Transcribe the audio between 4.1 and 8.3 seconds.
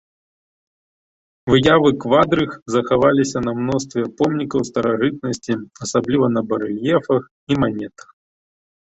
помнікаў старажытнасці, асабліва на барэльефах і манетах.